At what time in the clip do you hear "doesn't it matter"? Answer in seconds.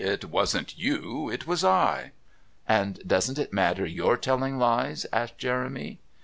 3.07-3.85